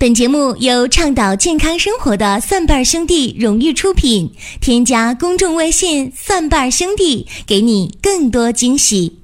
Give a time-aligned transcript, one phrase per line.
[0.00, 4.32] 本节目由倡导健康生活的蒜瓣兄弟荣誉出品。
[4.58, 9.20] 添加公众微信“蒜瓣兄弟”，给你更多惊喜。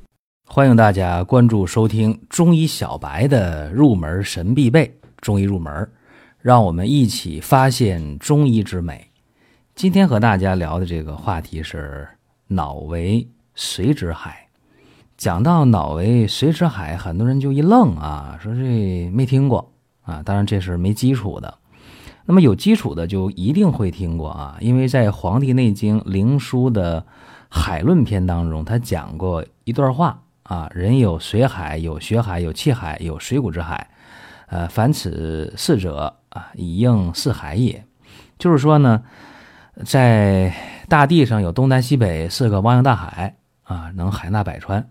[0.46, 5.90] 欢迎大家关注收听中医小白的入门神必备中医入门，
[6.42, 9.08] 让我们一起发现中医之美。
[9.74, 12.06] 今天和大家聊的这个话题是
[12.48, 14.46] 脑为髓之海。
[15.16, 19.72] 讲到脑为髓之海，很多人就一愣啊，说这没听过。
[20.06, 21.58] 啊，当然这是没基础的，
[22.24, 27.00] 那么有基础的就一定会听过啊，因为在《黄帝内经·灵枢》的
[27.48, 33.90] 《海论篇》当中，他讲过一段话啊：人有水海，有血海，有气海，有水谷之海。
[34.46, 37.84] 呃，凡此四者啊，以应四海也。
[38.38, 39.02] 就是说呢，
[39.84, 40.54] 在
[40.88, 44.88] 大地上有东南西北四个汪洋大海啊，能海纳百川。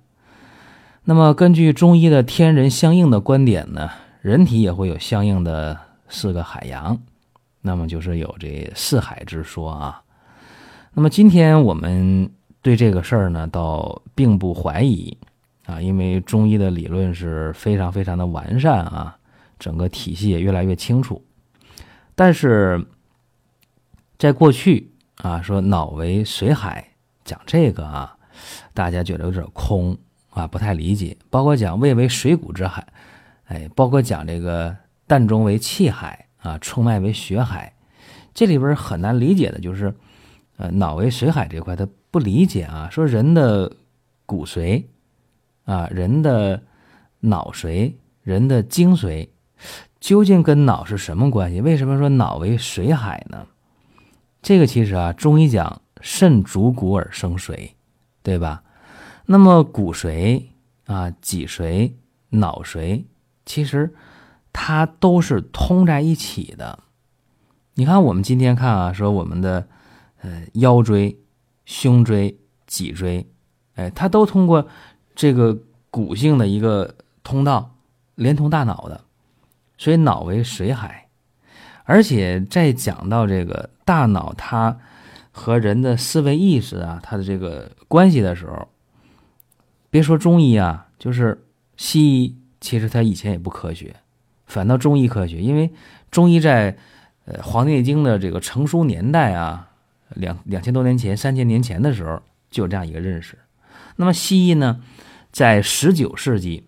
[1.06, 3.90] 那么根据中医的天人相应的观点呢？
[4.26, 5.80] 人体也会有相应的
[6.10, 7.00] 四个海洋，
[7.62, 10.02] 那么就是有这四海之说啊。
[10.96, 12.28] 那么今天我们
[12.64, 15.16] 对这个事儿呢，倒并不怀疑
[15.68, 19.16] 啊，因为中医的理论是非常非常的完善啊，
[19.60, 21.24] 整个体系也越来越清楚。
[22.16, 22.84] 但是
[24.18, 26.84] 在过去啊，说脑为水海，
[27.24, 28.18] 讲这个啊，
[28.74, 29.96] 大家觉得有点空
[30.32, 31.16] 啊，不太理解。
[31.30, 32.84] 包括讲胃为水谷之海。
[33.46, 34.76] 哎，包括讲这个
[35.08, 37.74] 膻中为气海啊，冲脉为血海，
[38.34, 39.94] 这里边很难理解的就是，
[40.58, 42.90] 呃，脑为水海这块他不理解啊。
[42.92, 43.72] 说人的
[44.26, 44.84] 骨髓
[45.66, 46.64] 啊，人的
[47.20, 49.30] 脑髓，人的精髓，
[50.00, 51.62] 究竟跟脑是什么关系？
[51.62, 53.46] 为什么说脑为水海呢？
[54.42, 57.72] 这个其实啊，中医讲肾主骨而生髓，
[58.24, 58.64] 对吧？
[59.28, 60.44] 那么骨髓
[60.86, 61.92] 啊，脊髓、
[62.30, 63.04] 脑髓。
[63.46, 63.94] 其实，
[64.52, 66.80] 它都是通在一起的。
[67.76, 69.68] 你看，我们今天看啊，说我们的
[70.22, 71.20] 呃腰椎、
[71.66, 73.28] 胸椎、脊椎，
[73.76, 74.68] 哎，它都通过
[75.14, 75.58] 这个
[75.92, 77.76] 骨性的一个通道
[78.16, 79.04] 连通大脑的。
[79.78, 81.10] 所以脑为水海，
[81.84, 84.80] 而且在讲到这个大脑它
[85.32, 88.70] 和人的思维意识啊，它的这个关系的时候，
[89.90, 91.46] 别说中医啊，就是
[91.76, 92.36] 西医。
[92.66, 93.96] 其实它以前也不科学，
[94.48, 95.72] 反倒中医科学，因为
[96.10, 96.76] 中医在
[97.26, 99.70] 呃《黄帝内经》的这个成书年代啊，
[100.10, 103.38] 两两千多年前、三千年前的时候就有这样一个认识。
[103.98, 104.82] 那么西医呢，
[105.32, 106.66] 在十九世纪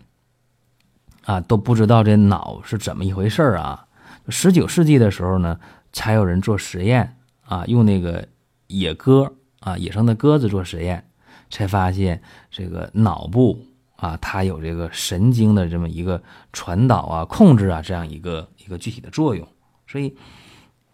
[1.25, 3.87] 啊都不知道这脑是怎么一回事啊。
[4.29, 5.59] 十九世纪的时候呢，
[5.91, 8.27] 才有人做实验啊，用那个
[8.67, 11.03] 野鸽啊，野生的鸽子做实验，
[11.49, 12.21] 才发现
[12.51, 13.65] 这个脑部。
[13.97, 16.21] 啊，它有这个神经的这么一个
[16.53, 19.47] 传导啊、控制啊这样一个一个具体的作用，
[19.87, 20.15] 所以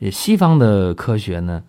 [0.10, 1.62] 西方的科学呢，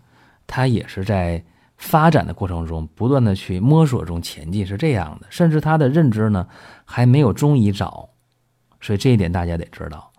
[0.47, 1.45] 它也是在
[1.77, 5.27] 发展的过程中不断的去摸索中前进，是这样的。
[5.29, 6.47] 甚至它的认知呢
[6.85, 8.09] 还没有中医早，
[8.81, 10.13] 所以这一点大家得知道。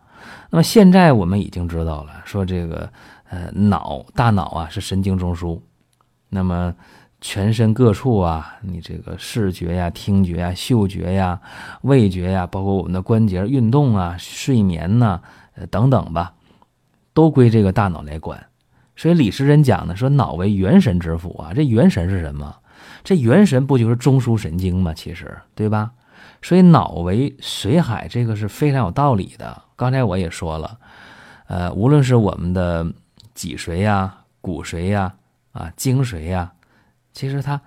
[0.50, 2.92] 那么现在我们已经知道了，说这个
[3.30, 5.62] 呃脑大脑啊是神经中枢，
[6.28, 6.76] 那么。
[7.28, 11.41] 全身各处啊，你这个视觉呀、听觉呀、嗅觉呀、
[11.81, 15.19] 味觉呀，包括我们的关节运动啊、睡眠呐，
[15.56, 16.35] 呃等等吧，
[17.16, 18.46] 都归这个大脑来管。
[18.96, 22.56] 所以李时珍讲呢，说脑为元神之府啊，这元神是什么？
[23.03, 24.94] 这元神不就是中枢神经吗？
[24.94, 25.94] 其实，对吧？
[26.44, 29.64] 所以脑为髓海，这个是非常有道理的。
[29.75, 30.78] 刚才我也说了，
[31.47, 32.85] 呃，无论是我们的
[33.34, 35.12] 脊髓呀、骨髓呀、
[35.53, 36.52] 啊精髓呀。
[37.16, 37.59] 其实它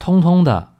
[0.00, 0.74] 通通的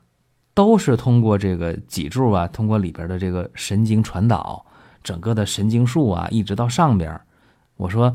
[0.53, 4.67] 都是通过这个脊柱啊，通过里边的这个神经传导，
[5.03, 7.19] 整个的神经束啊，一直到上边。
[7.77, 8.13] 我说，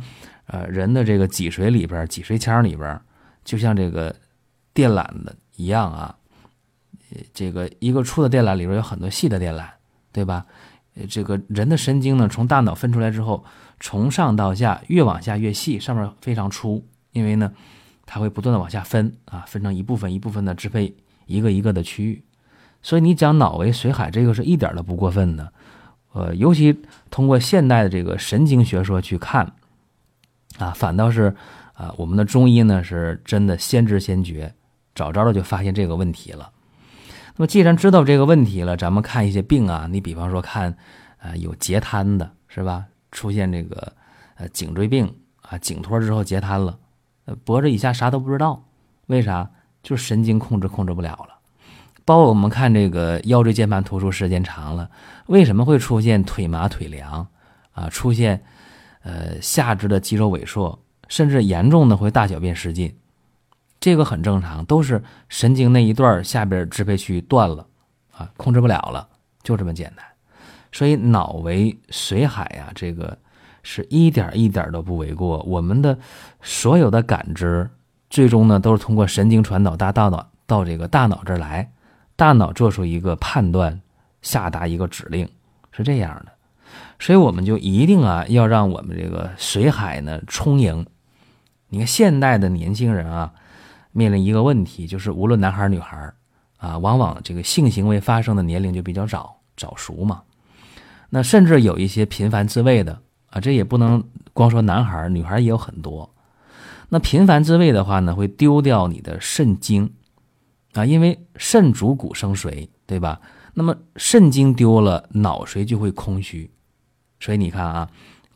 [0.47, 2.99] 呃，人的这个脊髓里边，脊髓腔里边，
[3.45, 4.13] 就像这个
[4.73, 6.15] 电缆的一样啊。
[7.33, 9.65] 这个一个粗的电缆里边有很多细的电缆，
[10.11, 10.45] 对吧？
[11.09, 13.45] 这个人的神经呢，从大脑分出来之后，
[13.79, 17.53] 从上到下越往下越细，上面非常粗，因为呢。
[18.13, 20.93] 它会不断的往下分啊，分成一部分一部分的支配
[21.27, 22.21] 一个一个的区域，
[22.81, 25.53] 所以你讲脑为水海，这个是一点都不过分的。
[26.11, 26.77] 呃，尤其
[27.09, 29.53] 通过现代的这个神经学说去看，
[30.57, 31.33] 啊，反倒是
[31.71, 34.53] 啊，我们的中医呢是真的先知先觉，
[34.93, 36.51] 早早的就发现这个问题了。
[37.37, 40.75] 那么既然知道这个问题了，咱们看一些病啊，你比方说看，
[41.19, 42.87] 呃，有截瘫的是吧？
[43.09, 43.93] 出现这个
[44.35, 46.77] 呃颈椎病啊，颈托之后截瘫了。
[47.43, 48.63] 脖子以下啥都不知道，
[49.07, 49.49] 为啥？
[49.83, 51.39] 就是神经控制控制不了了。
[52.05, 54.89] 包括我们看这个腰椎间盘突出时间长了，
[55.27, 57.27] 为什么会出现腿麻腿凉
[57.71, 57.89] 啊？
[57.89, 58.43] 出现
[59.03, 60.77] 呃下肢的肌肉萎缩，
[61.07, 62.95] 甚至严重的会大小便失禁，
[63.79, 67.65] 这个很正常，都是神经那一段下边支配区断了
[68.11, 69.07] 啊，控制不了了，
[69.41, 70.05] 就这么简单。
[70.71, 73.17] 所以脑为水海呀，这个
[73.63, 75.41] 是一点一点都不为过。
[75.43, 75.97] 我们的
[76.41, 77.69] 所有的感知，
[78.09, 81.71] 最终呢都是通过神经传导大大脑到这个大脑这儿来，
[82.15, 83.81] 大脑做出一个判断，
[84.21, 85.27] 下达一个指令，
[85.71, 86.31] 是这样的。
[86.99, 90.85] 所以我们就一定啊要让我们这个水海呢充盈。
[91.69, 93.33] 你看现代的年轻人啊，
[93.91, 96.13] 面临一个问题，就是无论男孩女孩
[96.57, 100.21] 啊，往往这个性行为发生的年龄就比较早，早熟嘛。
[101.09, 106.13] 那甚至有一些频繁自慰的啊，这也不能光说男孩女孩也有很多。
[106.89, 109.93] 那频繁自慰的话呢，会丢掉你的肾精
[110.73, 113.19] 啊，因为肾主骨生髓，对吧？
[113.53, 116.51] 那么肾精丢了，脑髓就会空虚。
[117.19, 117.89] 所以你看啊，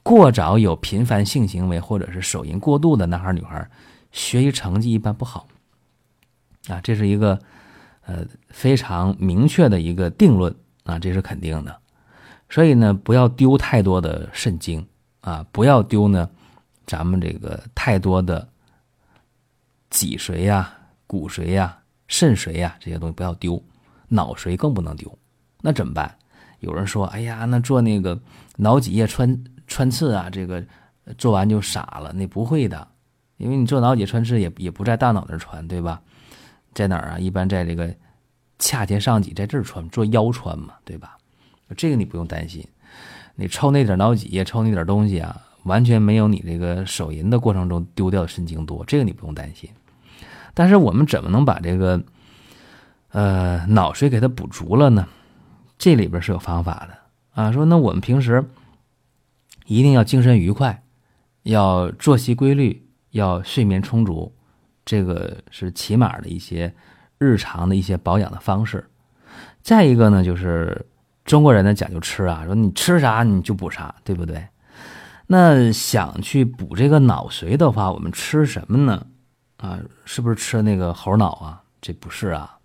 [0.03, 3.69] 过早有频繁性行为或者是手淫过度的男孩女孩，
[4.11, 5.47] 学习成绩一般不好
[6.67, 7.37] 啊，这是一个
[8.05, 11.81] 呃非常明确的一个定论啊，这是肯定的。
[12.55, 14.87] 所以呢，不要丢太多的肾精
[15.19, 16.29] 啊，不要丢呢，
[16.87, 18.47] 咱们这个太多的
[19.89, 20.73] 脊髓呀、
[21.05, 23.61] 骨髓呀、肾髓呀这些东西不要丢，
[24.07, 25.13] 脑髓更不能丢。
[25.59, 26.17] 那怎么办？
[26.61, 28.17] 有人说：“哎呀，那做那个
[28.55, 30.65] 脑脊液穿穿刺啊，这个
[31.17, 32.87] 做完就傻了。”那不会的，
[33.35, 36.01] 因为你做脑脊穿刺也也不在大脑那穿，对吧？
[36.73, 37.19] 在哪儿啊？
[37.19, 37.93] 一般在这个
[38.59, 41.17] 髂前上棘，在这儿穿，做腰穿嘛，对吧？
[41.75, 42.67] 这个你不用担心，
[43.35, 49.69] 你抽那点脑脊液，抽那点东西啊，完全没有你这个手淫的过程中丢掉的神经多，这个你不用担心。
[50.53, 52.01] 但是我们怎么能把这个
[53.11, 55.07] 呃脑髓给它补足了呢？
[55.77, 57.51] 这里边是有方法的啊。
[57.51, 58.45] 说那我们平时
[59.65, 60.83] 一定要精神愉快，
[61.43, 64.33] 要作息规律，要睡眠充足，
[64.85, 66.73] 这个是起码的一些
[67.17, 68.87] 日常的一些保养的方式。
[69.61, 70.85] 再一个呢，就是
[71.25, 74.47] 中国人呢讲究吃啊，说你吃啥你就补啥，对不对？
[75.27, 79.07] 那想去补这个脑髓的话，我们吃什么呢？
[79.57, 81.63] 啊，是不是吃那个猴脑啊？
[81.81, 82.57] 这不是啊，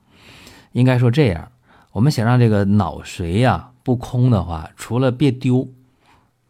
[0.73, 1.51] 应该说这样，
[1.93, 5.67] 我们想让这个脑髓呀不空的话，除了别丢，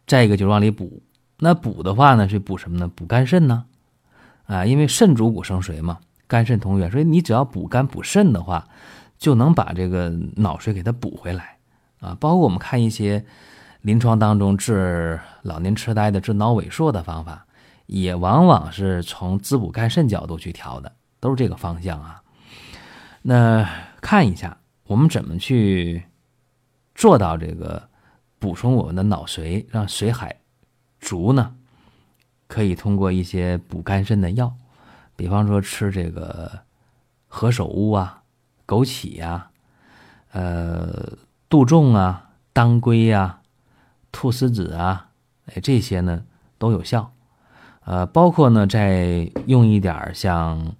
[0.05, 1.01] 再一个就往里补。
[1.39, 2.91] 那补的话呢，是补什么呢？
[2.93, 3.63] 补肝肾呢？
[4.47, 8.67] 啊，因为肾主骨生髓嘛，肝肾同源，所以你只要补肝补肾的话，
[9.17, 11.57] 就能把这个脑髓给它补回来
[12.01, 12.17] 啊。
[12.19, 13.23] 包括我们看一些
[13.81, 17.45] 临床当中治老年痴呆的、治脑萎缩的方法。
[17.87, 20.89] 也往往是从滋补肝肾角度去调的，
[21.19, 22.23] 都是这个方向啊。
[23.21, 23.69] 那
[23.99, 26.01] 看一下我们怎么去
[26.95, 27.89] 做到这个
[28.39, 30.37] 补充我们的脑髓，让髓海
[31.01, 31.53] 足呢？
[32.47, 34.53] 可以通过一些补肝肾的药，
[35.17, 36.49] 比方说吃这个
[37.27, 38.23] 何首乌啊、
[38.65, 39.49] 枸杞呀、
[40.31, 41.11] 呃
[41.51, 43.41] 杜仲啊、当归呀、
[44.13, 45.09] 菟丝子啊，
[45.47, 46.23] 哎这些呢
[46.57, 47.11] 都有效。
[47.83, 50.77] 呃，包括呢，再用一点像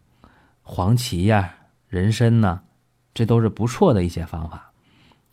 [0.61, 1.55] 黄芪呀、
[1.89, 2.61] 人参呐，
[3.13, 4.71] 这都是不错的一些方法，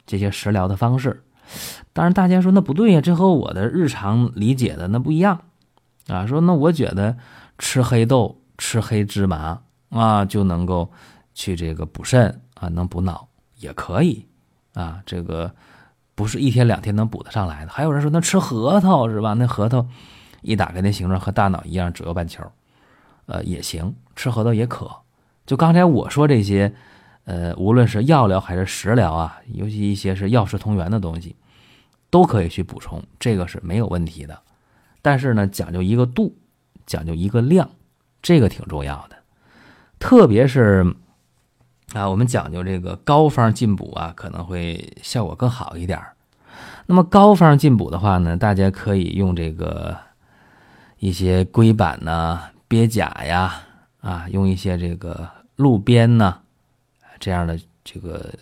[0.05, 1.23] 这些食疗的方式。
[1.93, 5.41] 当然，大家说那不对呀，这和我的日常理解的那不一样
[6.08, 6.26] 啊。
[6.26, 7.17] 说那我觉得
[7.58, 10.91] 吃黑豆、吃黑芝麻啊，就能够
[11.32, 14.27] 去这个补肾啊，能补脑也可以
[14.81, 15.03] 啊。
[15.05, 15.55] 这个
[16.15, 17.70] 不是一天两天能补得上来的。
[17.70, 19.35] 还有人说那吃核桃是吧？
[19.35, 19.87] 那核桃。
[20.41, 22.44] 一打开那形状和大脑一样，左右半球，
[23.27, 24.89] 呃，也行，吃核桃也可。
[25.44, 26.73] 就刚才我说这些，
[27.25, 31.35] 呃，无论是药疗还是食疗啊，尤其一些是药食同源的东西，
[32.08, 34.41] 都可以去补充，这个是没有问题的。
[35.03, 36.32] 但是呢，讲究一个度，
[36.87, 37.69] 讲究一个量，
[38.23, 39.17] 这个挺重要的。
[39.99, 40.87] 特别是
[41.93, 46.15] 啊，我们讲究这个膏方进补啊，可能会效果更好一点儿。
[46.87, 49.97] 那么膏方进补的话呢，大家可以用这个。
[51.01, 53.63] 一些龟板呐、鳖甲呀，
[54.01, 56.39] 啊，用一些这个鹿鞭呐，
[57.21, 58.35] 这样的这个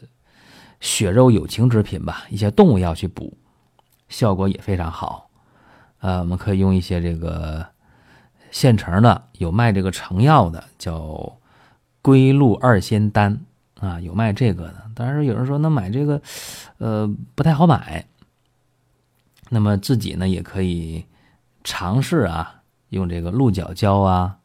[0.81, 3.37] 血肉有情之品吧，一些动物药去补，
[4.09, 5.29] 效果也非常好。
[5.99, 7.63] 呃，我们可以用一些这个
[8.51, 11.37] 现成的，有卖这个成药的，叫
[12.07, 13.41] 龟鹿二仙丹
[13.81, 14.85] 啊，有卖这个的。
[14.95, 16.23] 当然，有人说那买这个，
[16.79, 18.07] 呃，不太好买。
[19.51, 21.05] 那么自己呢，也可以。
[21.69, 24.39] 尝试啊，用这个鹿角胶啊，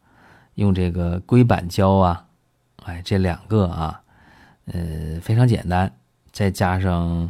[0.56, 2.26] 用这个龟板胶啊，
[2.84, 4.02] 哎，这两个啊，
[4.66, 5.94] 呃，非常简单，
[6.32, 7.30] 再加上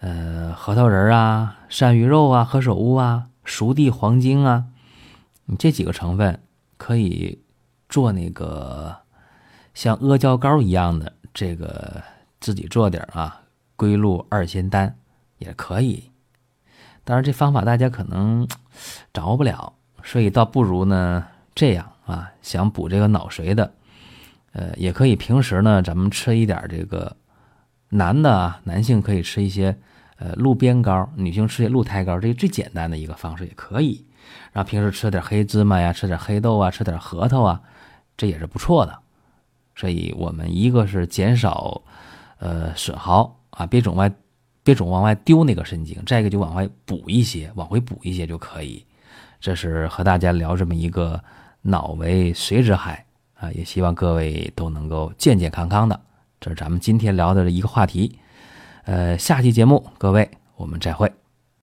[0.00, 4.66] 呃核桃仁啊、鳝鱼肉啊、何首乌啊，熟地黄精啊，
[5.46, 6.38] 你这几个成分
[6.76, 7.40] 可以
[7.88, 8.98] 做那个
[9.76, 12.02] 像阿胶糕一样的这个
[12.40, 13.42] 自己做点啊，
[13.76, 14.96] 龟鹿二仙丹
[15.36, 16.10] 也可以。
[17.04, 18.48] 当然，这方法大家可能
[19.12, 23.70] 掌握不了，所以倒不如呢这样啊，想补这个脑髓的，
[24.52, 27.14] 呃，也可以平时呢咱们吃一点这个
[27.90, 29.78] 男的啊，男性可以吃一些。
[30.18, 34.06] 呃，鹿鞭膏，女性吃些鹿胎膏，这个最简单的一个方式也可以。
[34.50, 37.60] 然后平时吃点黑芝麻呀，吃点黑豆啊，吃点核桃啊，
[38.16, 38.98] 这也是不错的。
[39.76, 41.82] 所以我们一个是减少
[42.38, 44.10] 呃损耗啊，别总外
[44.64, 48.84] 别总往外丢那个神经；再一个就往外补一些，往回补一些就可以。
[49.38, 51.22] 这是和大家聊这么一个
[51.60, 53.04] 脑为髓之海
[53.34, 56.00] 啊，也希望各位都能够健健康康的。
[56.40, 58.18] 这是咱们今天聊的一个话题。
[58.84, 61.12] 呃，下期节目各位，我们再会。